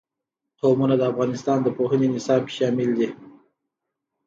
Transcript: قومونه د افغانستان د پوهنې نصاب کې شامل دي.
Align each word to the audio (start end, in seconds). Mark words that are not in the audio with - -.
قومونه 0.61 0.95
د 0.99 1.03
افغانستان 1.11 1.57
د 1.63 1.67
پوهنې 1.77 2.07
نصاب 2.15 2.41
کې 2.47 2.53
شامل 2.59 2.89
دي. 2.97 3.09